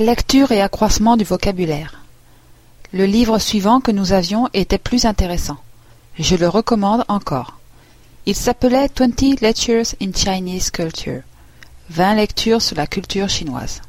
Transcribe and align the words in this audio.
Lecture 0.00 0.50
et 0.50 0.60
accroissement 0.60 1.16
du 1.16 1.22
vocabulaire. 1.22 2.00
Le 2.92 3.06
livre 3.06 3.38
suivant 3.38 3.80
que 3.80 3.92
nous 3.92 4.12
avions 4.12 4.48
était 4.52 4.76
plus 4.76 5.04
intéressant. 5.04 5.58
Je 6.18 6.34
le 6.34 6.48
recommande 6.48 7.04
encore. 7.06 7.60
Il 8.26 8.34
s'appelait 8.34 8.88
Twenty 8.88 9.36
Lectures 9.36 9.94
in 10.02 10.10
Chinese 10.12 10.72
Culture. 10.72 11.22
Vingt 11.90 12.16
lectures 12.16 12.60
sur 12.60 12.74
la 12.76 12.88
culture 12.88 13.28
chinoise. 13.28 13.82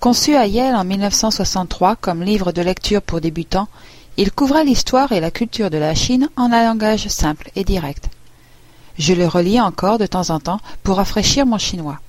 Conçu 0.00 0.36
à 0.36 0.46
Yale 0.46 0.76
en 0.76 0.84
1963 0.84 1.96
comme 1.96 2.22
livre 2.22 2.52
de 2.52 2.60
lecture 2.60 3.00
pour 3.00 3.22
débutants, 3.22 3.68
il 4.18 4.30
couvrait 4.30 4.64
l'histoire 4.64 5.12
et 5.12 5.20
la 5.20 5.30
culture 5.30 5.70
de 5.70 5.78
la 5.78 5.94
Chine 5.94 6.28
en 6.36 6.52
un 6.52 6.66
langage 6.66 7.08
simple 7.08 7.50
et 7.56 7.64
direct. 7.64 8.10
Je 8.98 9.14
le 9.14 9.26
relis 9.26 9.62
encore 9.62 9.96
de 9.96 10.06
temps 10.06 10.28
en 10.28 10.40
temps 10.40 10.60
pour 10.82 10.98
rafraîchir 10.98 11.46
mon 11.46 11.56
chinois. 11.56 12.00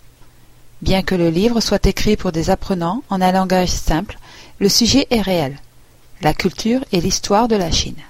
Bien 0.82 1.02
que 1.02 1.16
le 1.16 1.30
livre 1.30 1.60
soit 1.60 1.86
écrit 1.88 2.18
pour 2.18 2.32
des 2.32 2.50
apprenants 2.50 3.02
en 3.10 3.22
un 3.22 3.32
langage 3.32 3.70
simple, 3.70 4.20
le 4.60 4.70
sujet 4.70 5.08
est 5.10 5.22
réel. 5.22 5.58
La 6.22 6.34
culture 6.34 6.82
et 6.92 7.02
l'histoire 7.02 7.48
de 7.48 7.56
la 7.56 7.72
Chine. 7.72 8.02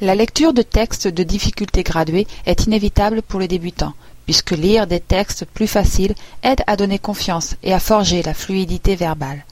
La 0.00 0.14
lecture 0.14 0.52
de 0.52 0.62
textes 0.62 1.08
de 1.08 1.22
difficulté 1.22 1.82
graduée 1.82 2.26
est 2.44 2.66
inévitable 2.66 3.22
pour 3.22 3.40
les 3.40 3.48
débutants, 3.48 3.94
puisque 4.24 4.52
lire 4.52 4.86
des 4.86 5.00
textes 5.00 5.46
plus 5.46 5.66
faciles 5.66 6.14
aide 6.42 6.62
à 6.66 6.76
donner 6.76 6.98
confiance 6.98 7.56
et 7.62 7.72
à 7.72 7.80
forger 7.80 8.22
la 8.22 8.34
fluidité 8.34 8.94
verbale. 8.94 9.44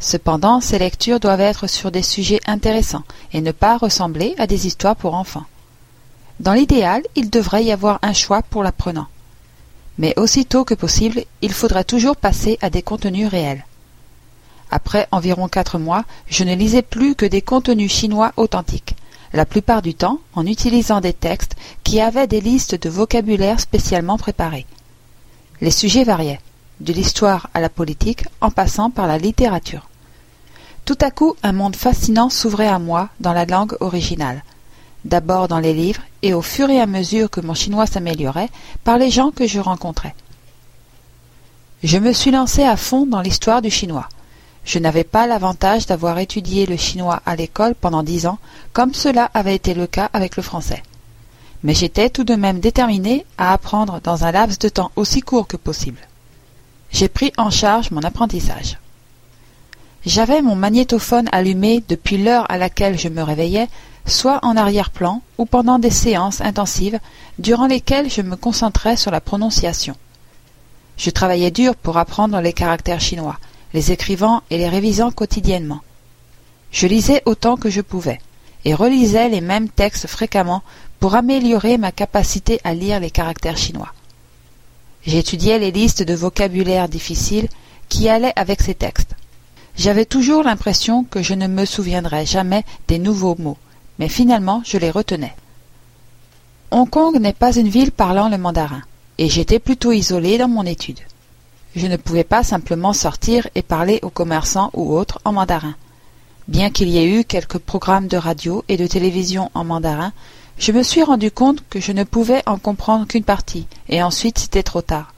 Cependant, 0.00 0.60
ces 0.60 0.78
lectures 0.78 1.20
doivent 1.20 1.40
être 1.40 1.66
sur 1.66 1.90
des 1.90 2.02
sujets 2.02 2.40
intéressants 2.46 3.04
et 3.32 3.40
ne 3.40 3.52
pas 3.52 3.76
ressembler 3.76 4.34
à 4.38 4.46
des 4.46 4.66
histoires 4.66 4.96
pour 4.96 5.14
enfants. 5.14 5.44
Dans 6.40 6.54
l'idéal, 6.54 7.02
il 7.14 7.30
devrait 7.30 7.64
y 7.64 7.72
avoir 7.72 7.98
un 8.02 8.12
choix 8.12 8.42
pour 8.42 8.62
l'apprenant. 8.62 9.08
Mais 9.98 10.14
aussitôt 10.18 10.64
que 10.64 10.74
possible, 10.74 11.24
il 11.42 11.52
faudra 11.52 11.84
toujours 11.84 12.16
passer 12.16 12.58
à 12.60 12.70
des 12.70 12.82
contenus 12.82 13.28
réels. 13.28 13.64
Après 14.70 15.08
environ 15.10 15.48
quatre 15.48 15.78
mois, 15.78 16.04
je 16.28 16.44
ne 16.44 16.54
lisais 16.54 16.82
plus 16.82 17.14
que 17.14 17.26
des 17.26 17.42
contenus 17.42 17.92
chinois 17.92 18.32
authentiques, 18.36 18.96
la 19.32 19.46
plupart 19.46 19.82
du 19.82 19.94
temps 19.94 20.20
en 20.34 20.46
utilisant 20.46 21.00
des 21.00 21.12
textes 21.12 21.56
qui 21.84 22.00
avaient 22.00 22.26
des 22.26 22.40
listes 22.40 22.80
de 22.80 22.88
vocabulaire 22.88 23.60
spécialement 23.60 24.18
préparées. 24.18 24.66
Les 25.60 25.70
sujets 25.70 26.04
variaient, 26.04 26.40
de 26.80 26.92
l'histoire 26.92 27.48
à 27.54 27.60
la 27.60 27.68
politique 27.68 28.24
en 28.40 28.50
passant 28.50 28.90
par 28.90 29.06
la 29.06 29.18
littérature. 29.18 29.88
Tout 30.84 30.98
à 31.00 31.10
coup, 31.10 31.34
un 31.42 31.52
monde 31.52 31.76
fascinant 31.76 32.30
s'ouvrait 32.30 32.68
à 32.68 32.78
moi 32.78 33.08
dans 33.20 33.32
la 33.32 33.44
langue 33.44 33.76
originale, 33.80 34.44
d'abord 35.04 35.48
dans 35.48 35.58
les 35.58 35.74
livres 35.74 36.02
et 36.22 36.34
au 36.34 36.42
fur 36.42 36.70
et 36.70 36.80
à 36.80 36.86
mesure 36.86 37.30
que 37.30 37.40
mon 37.40 37.54
chinois 37.54 37.86
s'améliorait 37.86 38.50
par 38.84 38.98
les 38.98 39.10
gens 39.10 39.30
que 39.30 39.46
je 39.46 39.60
rencontrais. 39.60 40.14
Je 41.82 41.98
me 41.98 42.12
suis 42.12 42.32
lancé 42.32 42.64
à 42.64 42.76
fond 42.76 43.06
dans 43.06 43.20
l'histoire 43.20 43.62
du 43.62 43.70
chinois. 43.70 44.08
Je 44.64 44.78
n'avais 44.78 45.04
pas 45.04 45.26
l'avantage 45.26 45.86
d'avoir 45.86 46.18
étudié 46.18 46.66
le 46.66 46.76
chinois 46.76 47.22
à 47.24 47.36
l'école 47.36 47.74
pendant 47.74 48.02
dix 48.02 48.26
ans, 48.26 48.38
comme 48.72 48.94
cela 48.94 49.30
avait 49.32 49.54
été 49.54 49.74
le 49.74 49.86
cas 49.86 50.10
avec 50.12 50.36
le 50.36 50.42
français. 50.42 50.82
Mais 51.62 51.74
j'étais 51.74 52.10
tout 52.10 52.24
de 52.24 52.34
même 52.34 52.60
déterminé 52.60 53.24
à 53.38 53.52
apprendre 53.52 54.00
dans 54.02 54.24
un 54.24 54.32
laps 54.32 54.58
de 54.58 54.68
temps 54.68 54.90
aussi 54.96 55.20
court 55.20 55.46
que 55.46 55.56
possible. 55.56 56.00
J'ai 56.90 57.08
pris 57.08 57.32
en 57.36 57.50
charge 57.50 57.90
mon 57.90 58.02
apprentissage. 58.02 58.78
J'avais 60.06 60.42
mon 60.42 60.54
magnétophone 60.54 61.28
allumé 61.32 61.82
depuis 61.88 62.18
l'heure 62.18 62.50
à 62.50 62.56
laquelle 62.56 62.98
je 62.98 63.08
me 63.08 63.22
réveillais, 63.22 63.68
soit 64.06 64.38
en 64.42 64.56
arrière-plan 64.56 65.22
ou 65.38 65.44
pendant 65.44 65.78
des 65.78 65.90
séances 65.90 66.40
intensives 66.40 66.98
durant 67.38 67.66
lesquelles 67.66 68.10
je 68.10 68.22
me 68.22 68.36
concentrais 68.36 68.96
sur 68.96 69.10
la 69.10 69.20
prononciation. 69.20 69.96
Je 70.96 71.10
travaillais 71.10 71.50
dur 71.50 71.76
pour 71.76 71.98
apprendre 71.98 72.40
les 72.40 72.52
caractères 72.52 73.00
chinois, 73.00 73.38
les 73.74 73.92
écrivant 73.92 74.42
et 74.50 74.58
les 74.58 74.68
révisant 74.68 75.10
quotidiennement. 75.10 75.80
Je 76.70 76.86
lisais 76.86 77.22
autant 77.24 77.56
que 77.56 77.70
je 77.70 77.80
pouvais, 77.80 78.20
et 78.64 78.74
relisais 78.74 79.28
les 79.28 79.40
mêmes 79.40 79.68
textes 79.68 80.06
fréquemment 80.06 80.62
pour 81.00 81.14
améliorer 81.14 81.78
ma 81.78 81.92
capacité 81.92 82.60
à 82.64 82.74
lire 82.74 83.00
les 83.00 83.10
caractères 83.10 83.56
chinois. 83.56 83.92
J'étudiais 85.06 85.58
les 85.58 85.70
listes 85.70 86.02
de 86.02 86.14
vocabulaire 86.14 86.88
difficiles 86.88 87.48
qui 87.88 88.08
allaient 88.08 88.32
avec 88.36 88.60
ces 88.60 88.74
textes. 88.74 89.14
J'avais 89.78 90.06
toujours 90.06 90.42
l'impression 90.42 91.04
que 91.04 91.22
je 91.22 91.34
ne 91.34 91.46
me 91.46 91.64
souviendrais 91.64 92.26
jamais 92.26 92.64
des 92.88 92.98
nouveaux 92.98 93.36
mots, 93.38 93.58
mais 94.00 94.08
finalement 94.08 94.60
je 94.64 94.76
les 94.76 94.90
retenais. 94.90 95.36
Hong 96.72 96.90
Kong 96.90 97.16
n'est 97.20 97.32
pas 97.32 97.56
une 97.56 97.68
ville 97.68 97.92
parlant 97.92 98.28
le 98.28 98.38
mandarin, 98.38 98.82
et 99.18 99.28
j'étais 99.28 99.60
plutôt 99.60 99.92
isolé 99.92 100.36
dans 100.36 100.48
mon 100.48 100.66
étude. 100.66 100.98
Je 101.76 101.86
ne 101.86 101.96
pouvais 101.96 102.24
pas 102.24 102.42
simplement 102.42 102.92
sortir 102.92 103.46
et 103.54 103.62
parler 103.62 104.00
aux 104.02 104.10
commerçants 104.10 104.70
ou 104.74 104.92
autres 104.96 105.20
en 105.24 105.32
mandarin. 105.32 105.76
Bien 106.48 106.70
qu'il 106.70 106.88
y 106.88 106.98
ait 106.98 107.20
eu 107.20 107.22
quelques 107.22 107.58
programmes 107.58 108.08
de 108.08 108.16
radio 108.16 108.64
et 108.68 108.76
de 108.76 108.86
télévision 108.88 109.48
en 109.54 109.62
mandarin, 109.62 110.12
je 110.58 110.72
me 110.72 110.82
suis 110.82 111.04
rendu 111.04 111.30
compte 111.30 111.62
que 111.70 111.78
je 111.78 111.92
ne 111.92 112.02
pouvais 112.02 112.42
en 112.46 112.58
comprendre 112.58 113.06
qu'une 113.06 113.22
partie, 113.22 113.68
et 113.88 114.02
ensuite 114.02 114.40
c'était 114.40 114.64
trop 114.64 114.82
tard. 114.82 115.12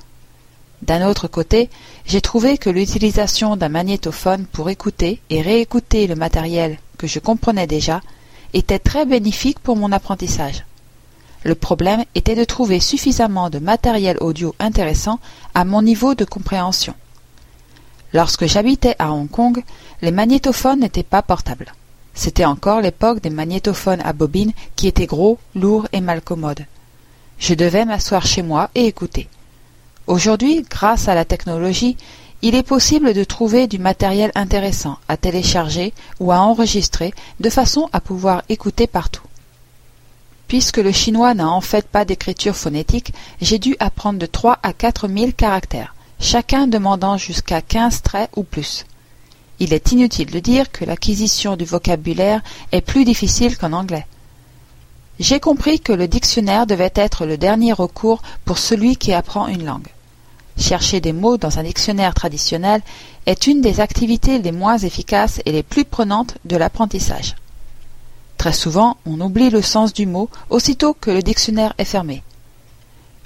D'un 0.83 1.07
autre 1.07 1.29
côté, 1.29 1.69
j'ai 2.07 2.21
trouvé 2.21 2.57
que 2.57 2.71
l'utilisation 2.71 3.57
d'un 3.57 3.69
magnétophone 3.69 4.47
pour 4.47 4.71
écouter 4.71 5.21
et 5.29 5.43
réécouter 5.43 6.07
le 6.07 6.15
matériel 6.15 6.79
que 6.97 7.07
je 7.07 7.19
comprenais 7.19 7.67
déjà 7.67 8.01
était 8.55 8.79
très 8.79 9.05
bénéfique 9.05 9.59
pour 9.59 9.77
mon 9.77 9.93
apprentissage. 9.93 10.65
Le 11.45 11.55
problème 11.55 12.05
était 12.15 12.35
de 12.35 12.45
trouver 12.45 12.81
suffisamment 12.81 13.51
de 13.51 13.59
matériel 13.59 14.17
audio 14.21 14.55
intéressant 14.59 15.21
à 15.55 15.65
mon 15.65 15.83
niveau 15.83 16.15
de 16.15 16.25
compréhension. 16.25 16.95
Lorsque 18.13 18.47
j'habitais 18.47 18.97
à 18.99 19.13
Hong 19.13 19.31
Kong, 19.31 19.63
les 20.03 20.11
magnétophones 20.11 20.81
n'étaient 20.81 21.03
pas 21.03 21.23
portables. 21.23 21.73
C'était 22.13 22.45
encore 22.45 22.81
l'époque 22.81 23.21
des 23.21 23.31
magnétophones 23.31 24.03
à 24.03 24.13
bobine 24.13 24.53
qui 24.77 24.89
étaient 24.89 25.07
gros, 25.07 25.39
lourds 25.55 25.87
et 25.93 26.01
malcommodes. 26.01 26.67
Je 27.39 27.55
devais 27.55 27.85
m'asseoir 27.85 28.27
chez 28.27 28.43
moi 28.43 28.71
et 28.75 28.87
écouter. 28.87 29.29
Aujourd'hui, 30.11 30.67
grâce 30.69 31.07
à 31.07 31.15
la 31.15 31.25
technologie, 31.25 31.97
il 32.43 32.57
est 32.57 32.65
possible 32.65 33.15
de 33.15 33.23
trouver 33.23 33.69
du 33.69 33.79
matériel 33.79 34.33
intéressant 34.35 34.99
à 35.07 35.17
télécharger 35.17 35.95
ou 36.19 36.33
à 36.33 36.41
enregistrer 36.41 37.15
de 37.39 37.49
façon 37.49 37.89
à 37.93 38.01
pouvoir 38.01 38.43
écouter 38.49 38.89
partout. 38.89 39.23
Puisque 40.49 40.79
le 40.79 40.91
chinois 40.91 41.33
n'a 41.35 41.49
en 41.49 41.61
fait 41.61 41.87
pas 41.87 42.05
d'écriture 42.05 42.57
phonétique, 42.57 43.13
j'ai 43.41 43.61
dû 43.61 43.77
apprendre 43.79 44.19
de 44.19 44.27
trois 44.27 44.59
à 44.65 44.73
quatre 44.73 45.07
mille 45.07 45.33
caractères, 45.33 45.95
chacun 46.19 46.67
demandant 46.67 47.17
jusqu'à 47.17 47.63
quinze 47.63 48.03
traits 48.03 48.31
ou 48.35 48.43
plus. 48.43 48.87
Il 49.61 49.73
est 49.73 49.93
inutile 49.93 50.33
de 50.33 50.41
dire 50.41 50.73
que 50.73 50.85
l'acquisition 50.85 51.55
du 51.55 51.65
vocabulaire 51.65 52.43
est 52.73 52.81
plus 52.81 53.05
difficile 53.05 53.57
qu'en 53.57 53.73
anglais. 53.73 54.09
J'ai 55.21 55.39
compris 55.39 55.79
que 55.79 55.93
le 55.93 56.09
dictionnaire 56.09 56.67
devait 56.67 56.95
être 56.97 57.27
le 57.27 57.39
dernier 57.39 57.73
recours 57.73 58.23
pour 58.45 58.59
celui 58.59 58.97
qui 58.97 59.13
apprend 59.13 59.47
une 59.47 59.65
langue. 59.65 59.87
Chercher 60.61 61.01
des 61.01 61.15
mots 61.15 61.39
dans 61.39 61.59
un 61.59 61.63
dictionnaire 61.63 62.13
traditionnel 62.13 62.83
est 63.25 63.47
une 63.47 63.63
des 63.63 63.81
activités 63.81 64.39
les 64.39 64.53
moins 64.53 64.77
efficaces 64.77 65.41
et 65.47 65.53
les 65.53 65.63
plus 65.63 65.87
prenantes 65.87 66.37
de 66.45 66.57
l'apprentissage. 66.57 67.35
Très 68.37 68.53
souvent, 68.53 68.99
on 69.07 69.21
oublie 69.21 69.49
le 69.49 69.63
sens 69.63 69.95
du 69.95 70.07
mot 70.07 70.29
aussitôt 70.51 70.93
que 70.93 71.11
le 71.11 71.23
dictionnaire 71.23 71.73
est 71.79 71.87
fermé. 71.87 72.23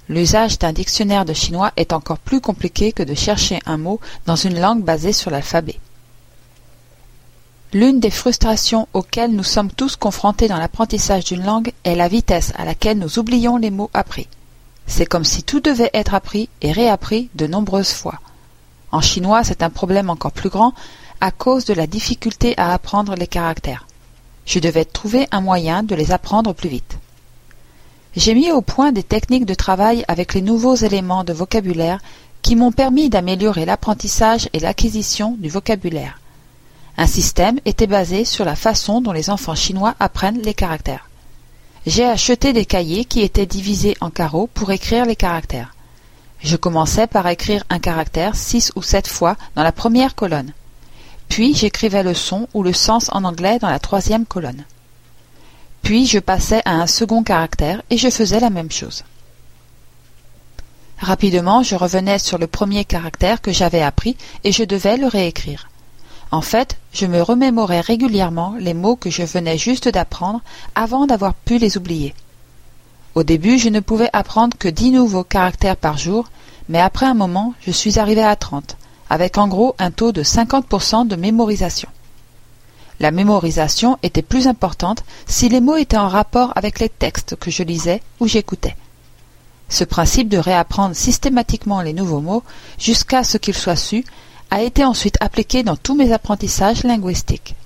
L'usage 0.08 0.60
d'un 0.60 0.72
dictionnaire 0.72 1.24
de 1.24 1.32
chinois 1.32 1.72
est 1.76 1.92
encore 1.92 2.18
plus 2.18 2.40
compliqué 2.40 2.92
que 2.92 3.02
de 3.02 3.14
chercher 3.14 3.58
un 3.66 3.78
mot 3.78 4.00
dans 4.26 4.36
une 4.36 4.60
langue 4.60 4.84
basée 4.84 5.12
sur 5.12 5.30
l'alphabet. 5.30 5.80
L'une 7.72 7.98
des 7.98 8.10
frustrations 8.10 8.86
auxquelles 8.92 9.32
nous 9.32 9.42
sommes 9.42 9.72
tous 9.72 9.96
confrontés 9.96 10.46
dans 10.46 10.58
l'apprentissage 10.58 11.24
d'une 11.24 11.44
langue 11.44 11.72
est 11.82 11.96
la 11.96 12.06
vitesse 12.06 12.52
à 12.56 12.64
laquelle 12.64 12.98
nous 12.98 13.18
oublions 13.18 13.56
les 13.56 13.70
mots 13.70 13.90
appris. 13.92 14.28
C'est 14.86 15.06
comme 15.06 15.24
si 15.24 15.42
tout 15.42 15.60
devait 15.60 15.90
être 15.94 16.14
appris 16.14 16.48
et 16.60 16.72
réappris 16.72 17.30
de 17.34 17.46
nombreuses 17.46 17.92
fois. 17.92 18.20
En 18.92 19.00
chinois, 19.00 19.44
c'est 19.44 19.62
un 19.62 19.70
problème 19.70 20.10
encore 20.10 20.32
plus 20.32 20.50
grand 20.50 20.72
à 21.20 21.30
cause 21.30 21.64
de 21.64 21.74
la 21.74 21.86
difficulté 21.86 22.54
à 22.56 22.72
apprendre 22.72 23.14
les 23.14 23.26
caractères. 23.26 23.86
Je 24.46 24.58
devais 24.58 24.84
trouver 24.84 25.26
un 25.30 25.40
moyen 25.40 25.82
de 25.82 25.94
les 25.94 26.12
apprendre 26.12 26.52
plus 26.52 26.68
vite. 26.68 26.98
J'ai 28.14 28.34
mis 28.34 28.52
au 28.52 28.60
point 28.60 28.92
des 28.92 29.02
techniques 29.02 29.46
de 29.46 29.54
travail 29.54 30.04
avec 30.06 30.34
les 30.34 30.42
nouveaux 30.42 30.76
éléments 30.76 31.24
de 31.24 31.32
vocabulaire 31.32 32.00
qui 32.42 32.54
m'ont 32.54 32.72
permis 32.72 33.08
d'améliorer 33.08 33.64
l'apprentissage 33.64 34.48
et 34.52 34.60
l'acquisition 34.60 35.36
du 35.38 35.48
vocabulaire. 35.48 36.20
Un 36.96 37.06
système 37.06 37.58
était 37.64 37.88
basé 37.88 38.24
sur 38.24 38.44
la 38.44 38.54
façon 38.54 39.00
dont 39.00 39.12
les 39.12 39.30
enfants 39.30 39.56
chinois 39.56 39.94
apprennent 39.98 40.42
les 40.42 40.54
caractères. 40.54 41.08
J'ai 41.86 42.04
acheté 42.04 42.52
des 42.54 42.64
cahiers 42.64 43.04
qui 43.04 43.20
étaient 43.20 43.46
divisés 43.46 43.96
en 44.00 44.08
carreaux 44.08 44.46
pour 44.46 44.70
écrire 44.70 45.04
les 45.04 45.16
caractères. 45.16 45.74
Je 46.42 46.56
commençais 46.56 47.06
par 47.06 47.26
écrire 47.28 47.64
un 47.68 47.78
caractère 47.78 48.36
six 48.36 48.72
ou 48.74 48.82
sept 48.82 49.06
fois 49.06 49.36
dans 49.54 49.62
la 49.62 49.72
première 49.72 50.14
colonne. 50.14 50.52
Puis 51.28 51.54
j'écrivais 51.54 52.02
le 52.02 52.14
son 52.14 52.48
ou 52.54 52.62
le 52.62 52.72
sens 52.72 53.10
en 53.12 53.24
anglais 53.24 53.58
dans 53.58 53.68
la 53.68 53.78
troisième 53.78 54.24
colonne. 54.24 54.64
Puis 55.82 56.06
je 56.06 56.18
passais 56.18 56.62
à 56.64 56.72
un 56.72 56.86
second 56.86 57.22
caractère 57.22 57.82
et 57.90 57.98
je 57.98 58.08
faisais 58.08 58.40
la 58.40 58.50
même 58.50 58.70
chose. 58.70 59.04
Rapidement, 60.98 61.62
je 61.62 61.76
revenais 61.76 62.18
sur 62.18 62.38
le 62.38 62.46
premier 62.46 62.86
caractère 62.86 63.42
que 63.42 63.52
j'avais 63.52 63.82
appris 63.82 64.16
et 64.42 64.52
je 64.52 64.64
devais 64.64 64.96
le 64.96 65.06
réécrire. 65.06 65.68
En 66.34 66.40
fait, 66.40 66.78
je 66.92 67.06
me 67.06 67.22
remémorais 67.22 67.80
régulièrement 67.80 68.56
les 68.58 68.74
mots 68.74 68.96
que 68.96 69.08
je 69.08 69.22
venais 69.22 69.56
juste 69.56 69.86
d'apprendre 69.86 70.40
avant 70.74 71.06
d'avoir 71.06 71.32
pu 71.32 71.58
les 71.58 71.76
oublier. 71.76 72.12
Au 73.14 73.22
début, 73.22 73.56
je 73.56 73.68
ne 73.68 73.78
pouvais 73.78 74.10
apprendre 74.12 74.58
que 74.58 74.66
dix 74.66 74.90
nouveaux 74.90 75.22
caractères 75.22 75.76
par 75.76 75.96
jour, 75.96 76.28
mais 76.68 76.80
après 76.80 77.06
un 77.06 77.14
moment, 77.14 77.54
je 77.64 77.70
suis 77.70 78.00
arrivé 78.00 78.24
à 78.24 78.34
trente, 78.34 78.76
avec 79.10 79.38
en 79.38 79.46
gros 79.46 79.76
un 79.78 79.92
taux 79.92 80.10
de 80.10 80.24
50% 80.24 81.06
de 81.06 81.14
mémorisation. 81.14 81.88
La 82.98 83.12
mémorisation 83.12 84.00
était 84.02 84.20
plus 84.20 84.48
importante 84.48 85.04
si 85.26 85.48
les 85.48 85.60
mots 85.60 85.76
étaient 85.76 85.96
en 85.96 86.08
rapport 86.08 86.52
avec 86.56 86.80
les 86.80 86.88
textes 86.88 87.36
que 87.36 87.52
je 87.52 87.62
lisais 87.62 88.02
ou 88.18 88.26
j'écoutais. 88.26 88.74
Ce 89.68 89.84
principe 89.84 90.28
de 90.28 90.38
réapprendre 90.38 90.96
systématiquement 90.96 91.80
les 91.80 91.92
nouveaux 91.92 92.20
mots 92.20 92.42
jusqu'à 92.76 93.22
ce 93.22 93.38
qu'ils 93.38 93.54
soient 93.54 93.76
sus 93.76 94.04
a 94.54 94.62
été 94.62 94.84
ensuite 94.84 95.16
appliqué 95.18 95.64
dans 95.64 95.74
tous 95.74 95.96
mes 95.96 96.12
apprentissages 96.12 96.84
linguistiques. 96.84 97.56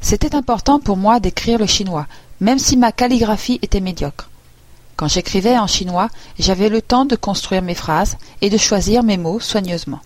C'était 0.00 0.36
important 0.36 0.78
pour 0.78 0.96
moi 0.96 1.18
d'écrire 1.18 1.58
le 1.58 1.66
chinois, 1.66 2.06
même 2.38 2.60
si 2.60 2.76
ma 2.76 2.92
calligraphie 2.92 3.58
était 3.60 3.80
médiocre. 3.80 4.30
Quand 4.94 5.08
j'écrivais 5.08 5.58
en 5.58 5.66
chinois, 5.66 6.10
j'avais 6.38 6.68
le 6.68 6.80
temps 6.80 7.06
de 7.06 7.16
construire 7.16 7.62
mes 7.62 7.74
phrases 7.74 8.16
et 8.40 8.50
de 8.50 8.56
choisir 8.56 9.02
mes 9.02 9.16
mots 9.16 9.40
soigneusement. 9.40 9.98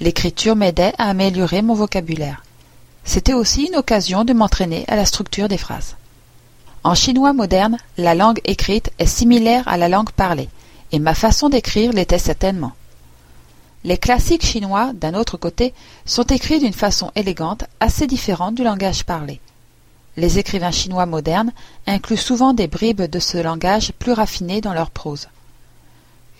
L'écriture 0.00 0.56
m'aidait 0.56 0.92
à 0.98 1.08
améliorer 1.08 1.62
mon 1.62 1.72
vocabulaire. 1.72 2.44
C'était 3.02 3.32
aussi 3.32 3.64
une 3.64 3.76
occasion 3.76 4.24
de 4.24 4.34
m'entraîner 4.34 4.84
à 4.88 4.96
la 4.96 5.06
structure 5.06 5.48
des 5.48 5.56
phrases. 5.56 5.96
En 6.84 6.94
chinois 6.94 7.32
moderne, 7.32 7.78
la 7.96 8.14
langue 8.14 8.42
écrite 8.44 8.90
est 8.98 9.06
similaire 9.06 9.66
à 9.66 9.78
la 9.78 9.88
langue 9.88 10.10
parlée, 10.10 10.50
et 10.92 10.98
ma 10.98 11.14
façon 11.14 11.48
d'écrire 11.48 11.94
l'était 11.94 12.18
certainement. 12.18 12.72
Les 13.84 13.98
classiques 13.98 14.44
chinois, 14.44 14.92
d'un 14.94 15.14
autre 15.14 15.36
côté, 15.36 15.74
sont 16.04 16.24
écrits 16.24 16.58
d'une 16.58 16.72
façon 16.72 17.12
élégante, 17.14 17.64
assez 17.80 18.06
différente 18.06 18.54
du 18.54 18.64
langage 18.64 19.04
parlé. 19.04 19.40
Les 20.16 20.38
écrivains 20.38 20.70
chinois 20.70 21.06
modernes 21.06 21.52
incluent 21.86 22.16
souvent 22.16 22.54
des 22.54 22.68
bribes 22.68 23.02
de 23.02 23.18
ce 23.18 23.38
langage 23.38 23.92
plus 23.98 24.12
raffiné 24.12 24.60
dans 24.60 24.72
leur 24.72 24.90
prose. 24.90 25.28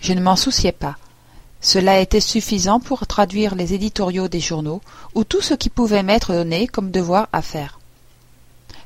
Je 0.01 0.13
ne 0.13 0.21
m'en 0.21 0.35
souciais 0.35 0.71
pas. 0.71 0.97
Cela 1.61 1.99
était 1.99 2.19
suffisant 2.19 2.79
pour 2.79 3.07
traduire 3.07 3.55
les 3.55 3.73
éditoriaux 3.73 4.27
des 4.27 4.39
journaux 4.39 4.81
ou 5.15 5.23
tout 5.23 5.41
ce 5.41 5.53
qui 5.53 5.69
pouvait 5.69 6.03
m'être 6.03 6.33
donné 6.33 6.67
comme 6.67 6.91
devoir 6.91 7.27
à 7.33 7.41
faire. 7.41 7.79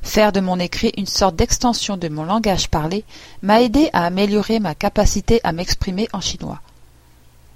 Faire 0.01 0.31
de 0.31 0.39
mon 0.39 0.59
écrit 0.59 0.93
une 0.97 1.05
sorte 1.05 1.35
d'extension 1.35 1.95
de 1.95 2.07
mon 2.09 2.23
langage 2.23 2.69
parlé 2.69 3.05
m'a 3.41 3.61
aidé 3.61 3.89
à 3.93 4.05
améliorer 4.05 4.59
ma 4.59 4.73
capacité 4.73 5.39
à 5.43 5.51
m'exprimer 5.51 6.07
en 6.11 6.21
chinois. 6.21 6.59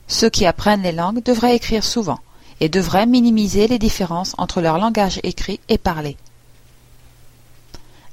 Ceux 0.07 0.29
qui 0.29 0.45
apprennent 0.45 0.83
les 0.83 0.91
langues 0.91 1.23
devraient 1.23 1.55
écrire 1.55 1.83
souvent 1.83 2.19
et 2.59 2.69
devraient 2.69 3.05
minimiser 3.05 3.67
les 3.67 3.79
différences 3.79 4.33
entre 4.37 4.61
leur 4.61 4.77
langage 4.77 5.19
écrit 5.23 5.59
et 5.67 5.77
parlé. 5.77 6.17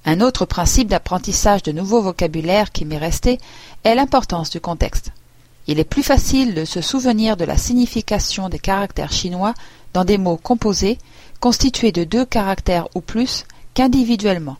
Un 0.04 0.20
autre 0.20 0.46
principe 0.46 0.88
d'apprentissage 0.88 1.62
de 1.62 1.70
nouveaux 1.70 2.02
vocabulaires 2.02 2.72
qui 2.72 2.84
m'est 2.84 2.98
resté 2.98 3.38
est 3.84 3.94
l'importance 3.94 4.50
du 4.50 4.60
contexte. 4.60 5.12
Il 5.68 5.78
est 5.78 5.84
plus 5.84 6.02
facile 6.02 6.54
de 6.54 6.64
se 6.64 6.80
souvenir 6.80 7.36
de 7.36 7.44
la 7.44 7.56
signification 7.56 8.48
des 8.48 8.58
caractères 8.58 9.12
chinois 9.12 9.54
dans 9.92 10.04
des 10.04 10.18
mots 10.18 10.36
composés, 10.36 10.98
constitués 11.38 11.92
de 11.92 12.02
deux 12.02 12.24
caractères 12.24 12.88
ou 12.96 13.00
plus, 13.00 13.44
qu'individuellement. 13.74 14.56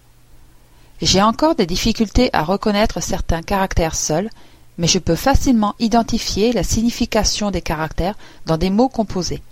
J'ai 1.01 1.21
encore 1.21 1.57
des 1.57 1.67
difficultés 1.67 2.31
à 2.33 2.45
reconnaître 2.45 3.03
certains 3.03 3.43
caractères 3.43 3.97
seuls, 3.97 4.31
mais 4.79 4.87
je 4.87 4.99
peux 4.99 5.17
facilement 5.17 5.75
identifier 5.79 6.53
la 6.53 6.63
signification 6.63 7.51
des 7.51 7.63
caractères 7.63 8.17
dans 8.47 8.57
des 8.57 8.71
mots 8.71 8.89
composés. 8.89 9.43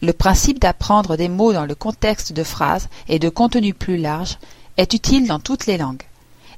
Le 0.00 0.12
principe 0.12 0.60
d'apprendre 0.60 1.16
des 1.16 1.28
mots 1.28 1.52
dans 1.52 1.66
le 1.66 1.74
contexte 1.74 2.32
de 2.32 2.42
phrases 2.42 2.88
et 3.08 3.18
de 3.18 3.28
contenus 3.28 3.74
plus 3.78 3.98
larges 3.98 4.38
est 4.76 4.94
utile 4.94 5.26
dans 5.26 5.38
toutes 5.38 5.66
les 5.66 5.78
langues, 5.78 6.02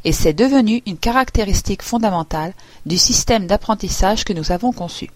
et 0.04 0.12
c'est 0.12 0.32
devenu 0.32 0.82
une 0.86 0.98
caractéristique 0.98 1.82
fondamentale 1.82 2.54
du 2.86 2.96
système 2.96 3.46
d'apprentissage 3.46 4.24
que 4.24 4.32
nous 4.32 4.52
avons 4.52 4.72
conçu. 4.72 5.10